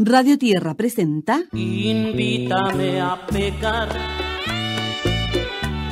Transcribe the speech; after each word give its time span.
Radio 0.00 0.38
Tierra 0.38 0.74
presenta 0.74 1.40
Invítame 1.52 3.00
a 3.00 3.26
pecar. 3.26 3.88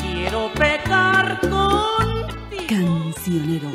Quiero 0.00 0.48
pecar 0.54 1.40
contigo. 1.40 2.66
Cancionero. 2.68 3.68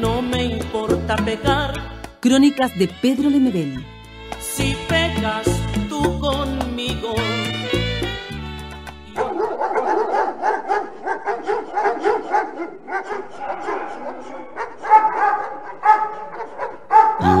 No 0.00 0.22
me 0.22 0.44
importa 0.44 1.16
pecar 1.16 1.74
Crónicas 2.20 2.70
de 2.78 2.86
Pedro 2.86 3.30
Lemebel. 3.30 3.84
si 4.38 4.76
pecas 4.88 5.44
tú 5.88 6.20
conmigo. 6.20 7.14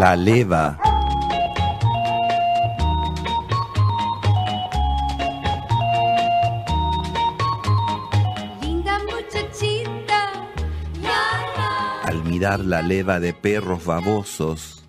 La 0.00 0.16
leva. 0.16 0.83
La 12.44 12.82
leva 12.82 13.20
de 13.20 13.32
perros 13.32 13.86
babosos, 13.86 14.84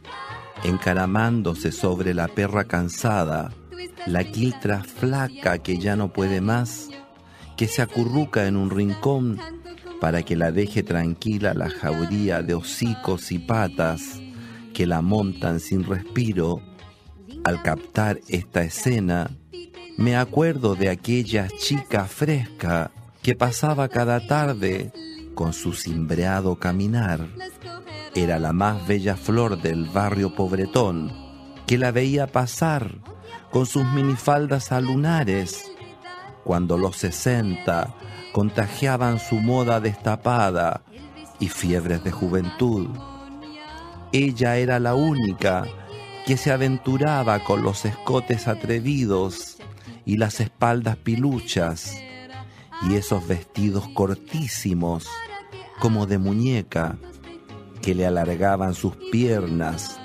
encaramándose 0.66 1.72
sobre 1.72 2.14
la 2.14 2.28
perra 2.28 2.66
cansada, 2.66 3.54
la 4.06 4.26
quiltra 4.26 4.84
flaca 4.84 5.60
que 5.60 5.78
ya 5.78 5.96
no 5.96 6.12
puede 6.12 6.42
más, 6.42 6.90
que 7.56 7.68
se 7.68 7.82
acurruca 7.82 8.46
en 8.46 8.58
un 8.58 8.70
rincón 8.70 9.40
para 10.02 10.24
que 10.24 10.36
la 10.36 10.52
deje 10.52 10.84
tranquila 10.84 11.54
la 11.54 11.70
jauría 11.70 12.42
de 12.42 12.56
hocicos 12.56 13.32
y 13.32 13.40
patas 13.40 14.20
que 14.74 14.86
la 14.86 15.02
montan 15.02 15.62
sin 15.62 15.86
respiro, 15.86 16.62
al 17.46 17.64
captar 17.64 18.20
esta 18.28 18.64
escena, 18.64 19.32
me 19.98 20.18
acuerdo 20.18 20.76
de 20.76 20.90
aquella 20.90 21.48
chica 21.48 22.04
fresca 22.04 22.92
que 23.24 23.34
pasaba 23.34 23.88
cada 23.88 24.28
tarde 24.28 24.92
con 25.36 25.54
su 25.54 25.74
cimbreado 25.74 26.56
caminar. 26.56 27.28
Era 28.14 28.40
la 28.40 28.54
más 28.54 28.88
bella 28.88 29.16
flor 29.16 29.62
del 29.62 29.86
barrio 29.86 30.34
pobretón, 30.36 31.12
que 31.68 31.78
la 31.78 31.92
veía 31.92 32.28
pasar 32.28 32.96
con 33.52 33.66
sus 33.66 33.86
minifaldas 33.86 34.72
a 34.72 34.80
lunares, 34.82 35.72
cuando 36.44 36.78
los 36.78 36.98
sesenta 36.98 37.96
contagiaban 38.32 39.20
su 39.20 39.36
moda 39.36 39.80
destapada 39.80 40.82
y 41.40 41.50
fiebres 41.50 42.04
de 42.04 42.12
juventud. 42.12 42.88
Ella 44.12 44.58
era 44.58 44.80
la 44.80 44.96
única 44.96 45.66
que 46.26 46.38
se 46.38 46.52
aventuraba 46.52 47.40
con 47.44 47.64
los 47.64 47.86
escotes 47.86 48.48
atrevidos 48.48 49.58
y 50.06 50.18
las 50.18 50.40
espaldas 50.40 50.98
piluchas 50.98 51.98
y 52.90 52.96
esos 52.96 53.28
vestidos 53.28 53.88
cortísimos 53.90 55.08
como 55.80 56.06
de 56.06 56.18
muñeca 56.18 56.98
que 57.86 57.94
le 57.94 58.08
alargaban 58.08 58.74
sus 58.74 58.96
piernas 59.12 60.00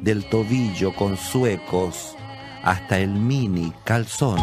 del 0.00 0.24
tobillo 0.30 0.94
con 0.94 1.16
suecos 1.16 2.14
hasta 2.62 3.00
el 3.00 3.10
mini 3.10 3.72
calzón. 3.82 4.38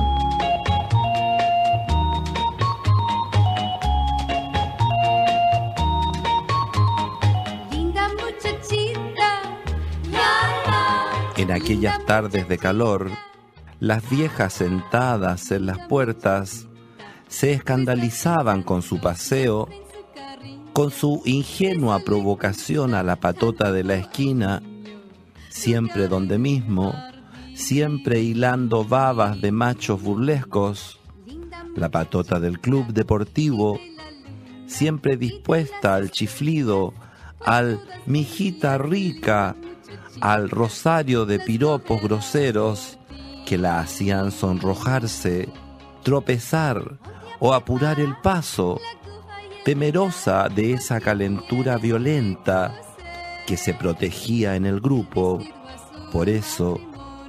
En 11.38 11.50
aquellas 11.50 12.06
tardes 12.06 12.50
de 12.50 12.58
calor, 12.58 13.10
las 13.80 14.10
viejas 14.10 14.52
sentadas 14.52 15.50
en 15.52 15.66
las 15.66 15.80
puertas 15.88 16.68
se 17.30 17.54
escandalizaban 17.54 18.64
con 18.64 18.82
su 18.82 19.00
paseo, 19.00 19.70
con 20.74 20.92
su 20.92 21.22
ingenua 21.26 22.00
provocación 22.00 22.94
a 22.94 23.04
la 23.04 23.18
patota 23.18 23.72
de 23.72 23.84
la 23.84 23.96
esquina, 23.96 24.62
siempre 25.50 26.08
donde 26.08 26.38
mismo, 26.38 26.94
siempre 27.56 28.22
hilando 28.22 28.86
babas 28.86 29.42
de 29.42 29.52
machos 29.52 30.02
burlescos, 30.02 31.00
la 31.76 31.90
patota 31.90 32.40
del 32.40 32.60
club 32.60 32.94
deportivo, 32.94 33.80
siempre 34.66 35.18
dispuesta 35.18 35.96
al 35.96 36.12
chiflido, 36.12 36.94
al 37.46 37.82
mijita 38.06 38.78
rica, 38.78 39.56
al 40.22 40.50
rosario 40.50 41.26
de 41.26 41.40
piropos 41.40 42.02
groseros 42.02 42.98
que 43.46 43.58
la 43.58 43.80
hacían 43.80 44.32
sonrojarse, 44.32 45.50
tropezar 46.04 47.00
o 47.40 47.54
apurar 47.54 48.00
el 48.00 48.16
paso, 48.18 48.80
temerosa 49.64 50.50
de 50.50 50.74
esa 50.74 51.00
calentura 51.00 51.78
violenta 51.78 52.74
que 53.46 53.58
se 53.58 53.74
protegía 53.74 54.56
en 54.56 54.66
el 54.66 54.80
grupo. 54.80 55.40
Por 56.12 56.30
eso, 56.30 56.80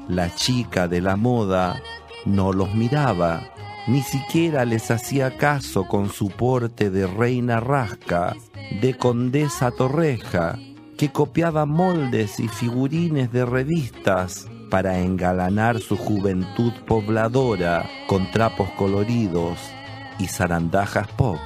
la 0.09 0.35
chica 0.35 0.89
de 0.89 1.01
la 1.01 1.17
moda 1.17 1.83
no 2.25 2.53
los 2.53 2.75
miraba, 2.75 3.43
ni 3.87 4.03
siquiera 4.03 4.65
les 4.65 4.91
hacía 4.91 5.37
caso 5.37 5.85
con 5.87 6.11
su 6.11 6.29
porte 6.29 6.91
de 6.91 7.07
reina 7.07 7.61
rasca, 7.61 8.35
de 8.81 8.97
condesa 8.97 9.71
torreja, 9.71 10.59
que 10.97 11.11
copiaba 11.11 11.67
moldes 11.67 12.41
y 12.41 12.49
figurines 12.49 13.33
de 13.33 13.45
revistas 13.45 14.47
para 14.71 15.01
engalanar 15.01 15.81
su 15.81 15.99
juventud 15.99 16.73
pobladora 16.87 17.85
con 18.07 18.31
trapos 18.31 18.71
coloridos 18.71 19.59
y 20.19 20.29
zarandajas 20.29 21.09
pop. 21.09 21.39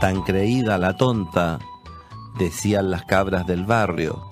Tan 0.00 0.22
creída 0.22 0.78
la 0.78 0.96
tonta, 0.96 1.58
decían 2.38 2.90
las 2.90 3.04
cabras 3.04 3.46
del 3.46 3.64
barrio, 3.64 4.30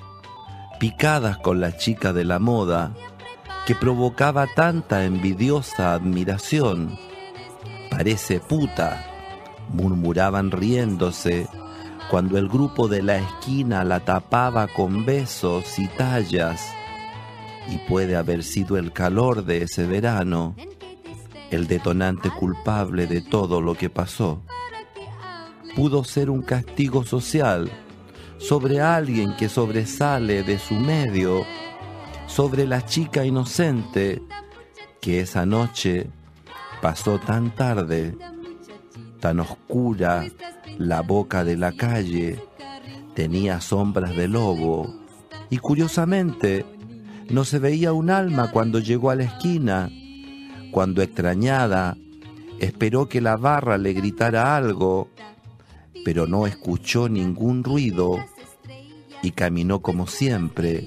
picadas 0.79 1.39
con 1.39 1.61
la 1.61 1.77
chica 1.77 2.13
de 2.13 2.25
la 2.25 2.39
moda, 2.39 2.95
que 3.67 3.75
provocaba 3.75 4.47
tanta 4.47 5.05
envidiosa 5.05 5.93
admiración. 5.93 6.97
Parece 7.91 8.39
puta, 8.39 9.05
murmuraban 9.73 10.53
riéndose, 10.53 11.49
cuando 12.11 12.39
el 12.39 12.49
grupo 12.49 12.87
de 12.87 13.03
la 13.03 13.17
esquina 13.17 13.83
la 13.83 14.01
tapaba 14.01 14.69
con 14.69 15.05
besos 15.05 15.79
y 15.81 15.89
tallas. 15.89 16.65
Y 17.69 17.79
puede 17.89 18.15
haber 18.15 18.45
sido 18.45 18.77
el 18.77 18.93
calor 18.93 19.45
de 19.45 19.65
ese 19.65 19.87
verano 19.87 20.55
el 21.51 21.67
detonante 21.67 22.31
culpable 22.31 23.07
de 23.07 23.21
todo 23.21 23.61
lo 23.61 23.75
que 23.75 23.91
pasó. 23.91 24.43
Pudo 25.77 26.03
ser 26.05 26.31
un 26.31 26.43
castigo 26.43 27.05
social 27.05 27.71
sobre 28.39 28.81
alguien 28.81 29.37
que 29.37 29.49
sobresale 29.49 30.43
de 30.43 30.59
su 30.59 30.75
medio, 30.75 31.45
sobre 32.27 32.67
la 32.67 32.85
chica 32.85 33.25
inocente 33.25 34.23
que 35.01 35.21
esa 35.21 35.47
noche 35.47 36.09
pasó 36.81 37.19
tan 37.19 37.55
tarde, 37.55 38.17
tan 39.21 39.41
oscura 39.41 40.27
la 40.79 41.03
boca 41.03 41.45
de 41.45 41.57
la 41.57 41.73
calle, 41.73 42.43
tenía 43.15 43.61
sombras 43.61 44.17
de 44.17 44.29
lobo 44.29 44.95
y 45.51 45.59
curiosamente 45.59 46.65
no 47.31 47.45
se 47.45 47.59
veía 47.59 47.93
un 47.93 48.11
alma 48.11 48.51
cuando 48.51 48.79
llegó 48.79 49.11
a 49.11 49.17
la 49.17 49.25
esquina, 49.25 49.91
cuando 50.71 51.03
extrañada 51.03 51.97
esperó 52.61 53.09
que 53.09 53.21
la 53.21 53.37
barra 53.37 53.79
le 53.79 53.93
gritara 53.93 54.57
algo, 54.57 55.11
pero 56.07 56.29
no 56.29 56.47
escuchó 56.47 57.09
ningún 57.09 57.65
ruido 57.65 58.25
y 59.23 59.33
caminó 59.33 59.83
como 59.83 60.07
siempre, 60.07 60.87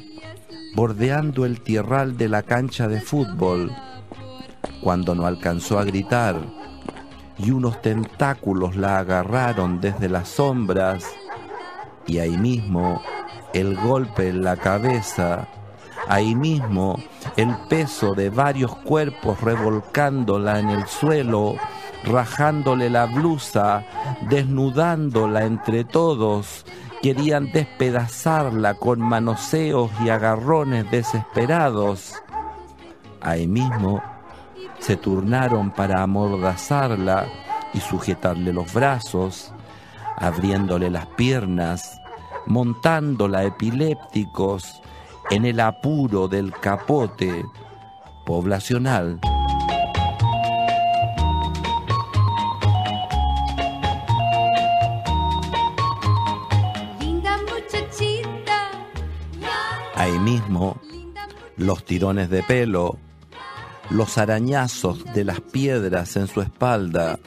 bordeando 0.76 1.46
el 1.46 1.60
tierral 1.60 2.16
de 2.16 2.30
la 2.30 2.44
cancha 2.44 2.88
de 2.88 3.02
fútbol, 3.02 3.70
cuando 4.82 5.16
no 5.16 5.26
alcanzó 5.26 5.78
a 5.78 5.84
gritar 5.84 6.38
y 7.38 7.52
unos 7.52 7.82
tentáculos 7.82 8.78
la 8.78 8.98
agarraron 8.98 9.82
desde 9.82 10.08
las 10.08 10.30
sombras 10.30 11.04
y 12.08 12.20
ahí 12.20 12.38
mismo 12.38 13.02
el 13.54 13.76
golpe 13.76 14.30
en 14.30 14.42
la 14.42 14.56
cabeza, 14.56 15.50
ahí 16.08 16.34
mismo 16.34 16.98
el 17.36 17.54
peso 17.68 18.14
de 18.14 18.30
varios 18.30 18.74
cuerpos 18.74 19.42
revolcándola 19.42 20.62
en 20.62 20.70
el 20.70 20.88
suelo, 20.88 21.58
rajándole 22.04 22.90
la 22.90 23.06
blusa, 23.06 23.84
desnudándola 24.30 25.46
entre 25.46 25.84
todos, 25.84 26.66
querían 27.02 27.52
despedazarla 27.52 28.76
con 28.76 29.00
manoseos 29.00 29.92
y 30.04 30.10
agarrones 30.10 30.90
desesperados. 30.92 32.14
Ahí 33.22 33.48
mismo 33.48 34.02
se 34.80 34.96
turnaron 34.96 35.72
para 35.72 36.02
amordazarla 36.02 37.28
y 37.74 37.80
sujetarle 37.80 38.54
los 38.54 38.74
brazos, 38.74 39.54
abriéndole 40.18 40.90
las 40.90 41.06
piernas, 41.08 42.00
montándola 42.46 43.44
epilépticos 43.44 44.82
en 45.30 45.46
el 45.46 45.60
apuro 45.60 46.28
del 46.28 46.52
capote 46.52 47.46
poblacional. 48.26 49.20
Ahí 60.00 60.18
mismo, 60.18 60.80
los 61.58 61.84
tirones 61.84 62.30
de 62.30 62.42
pelo, 62.42 62.98
los 63.90 64.18
arañazos 64.18 65.04
de 65.14 65.26
las 65.26 65.42
piedras 65.42 66.16
en 66.16 66.28
su 66.28 66.40
espalda, 66.40 67.20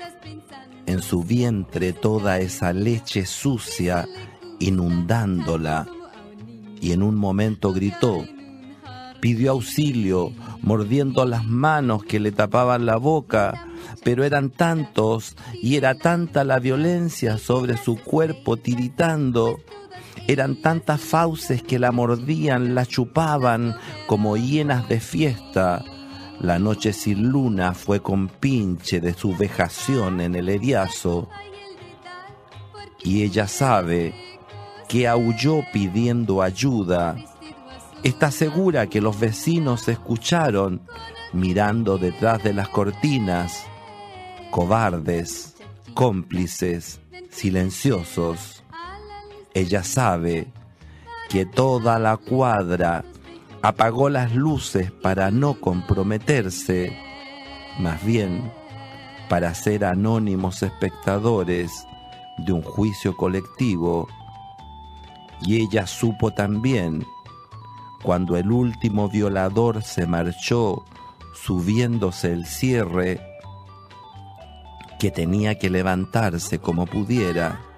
en 0.86 1.02
su 1.02 1.22
vientre 1.22 1.92
toda 1.92 2.38
esa 2.38 2.72
leche 2.72 3.26
sucia 3.26 4.08
inundándola, 4.58 5.86
y 6.80 6.92
en 6.92 7.02
un 7.02 7.14
momento 7.14 7.74
gritó, 7.74 8.24
pidió 9.20 9.50
auxilio, 9.50 10.32
mordiendo 10.62 11.26
las 11.26 11.44
manos 11.44 12.04
que 12.04 12.20
le 12.20 12.32
tapaban 12.32 12.86
la 12.86 12.96
boca, 12.96 13.66
pero 14.02 14.24
eran 14.24 14.48
tantos 14.48 15.36
y 15.60 15.76
era 15.76 15.94
tanta 15.94 16.42
la 16.42 16.58
violencia 16.58 17.36
sobre 17.36 17.76
su 17.76 17.96
cuerpo 17.96 18.56
tiritando, 18.56 19.58
eran 20.26 20.56
tantas 20.56 21.00
fauces 21.00 21.62
que 21.62 21.78
la 21.78 21.92
mordían, 21.92 22.74
la 22.74 22.86
chupaban 22.86 23.76
como 24.06 24.36
hienas 24.36 24.88
de 24.88 25.00
fiesta. 25.00 25.84
La 26.40 26.58
noche 26.58 26.92
sin 26.92 27.28
luna 27.28 27.74
fue 27.74 28.00
con 28.00 28.28
pinche 28.28 29.00
de 29.00 29.14
su 29.14 29.36
vejación 29.36 30.20
en 30.20 30.34
el 30.34 30.48
eriazo, 30.48 31.28
y 33.04 33.22
ella 33.22 33.48
sabe 33.48 34.14
que 34.88 35.08
aulló 35.08 35.62
pidiendo 35.72 36.42
ayuda. 36.42 37.16
Está 38.02 38.30
segura 38.30 38.88
que 38.88 39.00
los 39.00 39.19
vecinos 39.19 39.88
escucharon 39.88 40.82
mirando 41.32 41.98
detrás 41.98 42.42
de 42.42 42.52
las 42.52 42.69
cortinas, 42.69 43.64
cobardes, 44.50 45.56
cómplices, 45.94 47.00
silenciosos. 47.30 48.62
Ella 49.54 49.84
sabe 49.84 50.46
que 51.28 51.44
toda 51.44 51.99
la 51.99 52.16
cuadra 52.16 53.04
apagó 53.62 54.08
las 54.08 54.34
luces 54.34 54.90
para 54.90 55.31
no 55.31 55.60
comprometerse, 55.60 56.96
más 57.78 58.04
bien 58.04 58.50
para 59.28 59.54
ser 59.54 59.84
anónimos 59.84 60.62
espectadores 60.62 61.87
de 62.38 62.52
un 62.52 62.62
juicio 62.62 63.16
colectivo. 63.16 64.08
Y 65.43 65.60
ella 65.60 65.87
supo 65.87 66.32
también, 66.32 67.06
cuando 68.02 68.37
el 68.37 68.50
último 68.50 69.08
violador 69.08 69.82
se 69.82 70.06
marchó 70.06 70.84
subiéndose 71.34 72.32
el 72.32 72.46
cierre, 72.46 73.20
que 74.98 75.10
tenía 75.10 75.58
que 75.58 75.69
levantarse 75.69 76.58
como 76.58 76.87
pudiera 76.87 77.71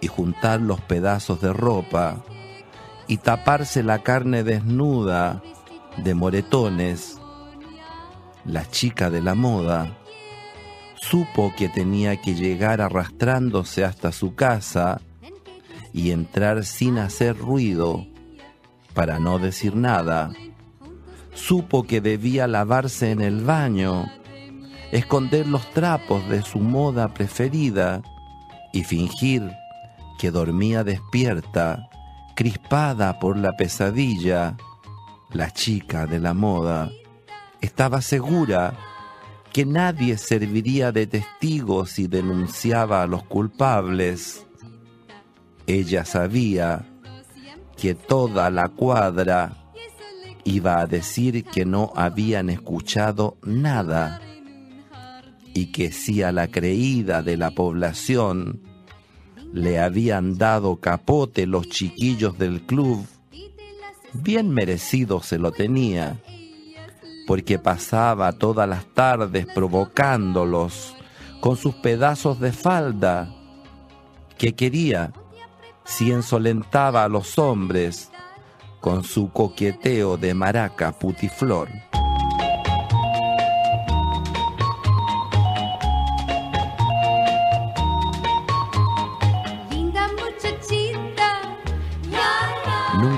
y 0.00 0.06
juntar 0.06 0.60
los 0.60 0.80
pedazos 0.80 1.40
de 1.40 1.52
ropa 1.52 2.24
y 3.06 3.18
taparse 3.18 3.82
la 3.82 4.02
carne 4.02 4.44
desnuda 4.44 5.42
de 5.96 6.14
moretones. 6.14 7.18
La 8.44 8.68
chica 8.70 9.10
de 9.10 9.20
la 9.20 9.34
moda 9.34 9.98
supo 10.94 11.52
que 11.56 11.68
tenía 11.68 12.20
que 12.20 12.34
llegar 12.34 12.80
arrastrándose 12.80 13.84
hasta 13.84 14.12
su 14.12 14.34
casa 14.34 15.00
y 15.92 16.12
entrar 16.12 16.64
sin 16.64 16.98
hacer 16.98 17.36
ruido 17.36 18.06
para 18.94 19.18
no 19.18 19.38
decir 19.38 19.74
nada. 19.74 20.30
Supo 21.34 21.84
que 21.84 22.00
debía 22.00 22.46
lavarse 22.46 23.10
en 23.10 23.20
el 23.20 23.42
baño, 23.42 24.06
esconder 24.92 25.46
los 25.46 25.68
trapos 25.70 26.28
de 26.28 26.42
su 26.42 26.58
moda 26.58 27.12
preferida 27.12 28.02
y 28.72 28.84
fingir 28.84 29.50
que 30.20 30.30
dormía 30.30 30.84
despierta, 30.84 31.88
crispada 32.36 33.18
por 33.18 33.38
la 33.38 33.56
pesadilla. 33.56 34.54
La 35.32 35.50
chica 35.50 36.04
de 36.04 36.18
la 36.20 36.34
moda 36.34 36.90
estaba 37.62 38.02
segura 38.02 38.74
que 39.50 39.64
nadie 39.64 40.18
serviría 40.18 40.92
de 40.92 41.06
testigo 41.06 41.86
si 41.86 42.06
denunciaba 42.06 43.02
a 43.02 43.06
los 43.06 43.22
culpables. 43.22 44.46
Ella 45.66 46.04
sabía 46.04 46.86
que 47.78 47.94
toda 47.94 48.50
la 48.50 48.68
cuadra 48.68 49.72
iba 50.44 50.80
a 50.80 50.86
decir 50.86 51.44
que 51.44 51.64
no 51.64 51.94
habían 51.96 52.50
escuchado 52.50 53.38
nada 53.42 54.20
y 55.54 55.72
que 55.72 55.90
si 55.90 56.22
a 56.22 56.30
la 56.30 56.48
creída 56.48 57.22
de 57.22 57.38
la 57.38 57.52
población 57.52 58.69
le 59.52 59.80
habían 59.80 60.38
dado 60.38 60.76
capote 60.76 61.46
los 61.46 61.68
chiquillos 61.68 62.38
del 62.38 62.62
club, 62.62 63.04
bien 64.12 64.50
merecido 64.50 65.22
se 65.22 65.38
lo 65.38 65.52
tenía, 65.52 66.20
porque 67.26 67.58
pasaba 67.58 68.32
todas 68.32 68.68
las 68.68 68.86
tardes 68.94 69.46
provocándolos 69.46 70.94
con 71.40 71.56
sus 71.56 71.74
pedazos 71.76 72.40
de 72.40 72.52
falda, 72.52 73.34
que 74.38 74.54
quería 74.54 75.12
si 75.84 76.12
ensolentaba 76.12 77.04
a 77.04 77.08
los 77.08 77.38
hombres 77.38 78.10
con 78.80 79.04
su 79.04 79.30
coqueteo 79.30 80.16
de 80.16 80.34
maraca 80.34 80.92
putiflor. 80.92 81.68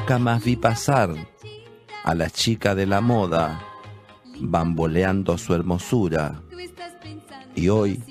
Nunca 0.02 0.18
más 0.18 0.42
vi 0.42 0.56
pasar 0.56 1.14
a 2.02 2.14
la 2.16 2.28
chica 2.28 2.74
de 2.74 2.86
la 2.86 3.00
moda 3.00 3.64
bamboleando 4.40 5.38
su 5.38 5.54
hermosura. 5.54 6.42
Y 7.54 7.68
hoy, 7.68 8.02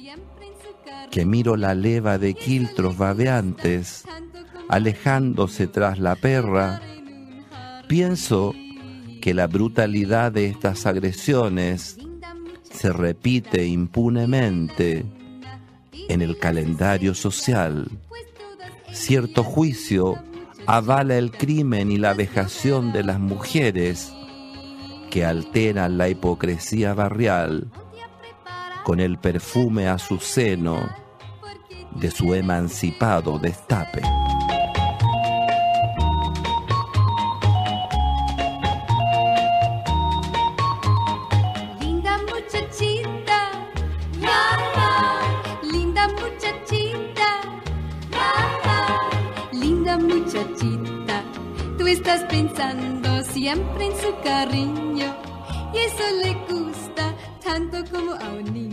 que 1.11 1.25
miro 1.25 1.57
la 1.57 1.75
leva 1.75 2.17
de 2.17 2.33
quiltros 2.33 2.97
babeantes 2.97 4.05
alejándose 4.69 5.67
tras 5.67 5.99
la 5.99 6.15
perra, 6.15 6.81
pienso 7.89 8.55
que 9.21 9.33
la 9.33 9.47
brutalidad 9.47 10.31
de 10.31 10.45
estas 10.45 10.85
agresiones 10.85 11.97
se 12.71 12.93
repite 12.93 13.65
impunemente 13.65 15.03
en 16.07 16.21
el 16.21 16.37
calendario 16.37 17.13
social. 17.13 17.89
Cierto 18.93 19.43
juicio 19.43 20.30
avala 20.67 21.17
el 21.17 21.31
crimen 21.31 21.91
y 21.91 21.97
la 21.97 22.13
vejación 22.13 22.91
de 22.91 23.03
las 23.03 23.19
mujeres 23.19 24.13
que 25.09 25.25
alteran 25.25 25.97
la 25.97 26.09
hipocresía 26.09 26.93
barrial 26.93 27.69
con 28.83 28.99
el 28.99 29.17
perfume 29.17 29.87
azuceno 29.87 30.89
de 31.95 32.09
su 32.09 32.33
emancipado 32.33 33.37
destape. 33.37 34.01
Linda 41.79 42.17
muchachita, 42.29 43.00
tú 51.77 51.87
estás 51.87 52.23
pensando 52.25 53.23
siempre 53.23 53.85
en 53.85 53.91
su 53.97 54.15
cariño 54.23 55.15
y 55.73 55.77
eso 55.77 56.03
le 56.23 56.33
gusta 56.49 57.15
tanto 57.43 57.77
como 57.91 58.13
a 58.13 58.29
un 58.29 58.53
niño. 58.53 58.70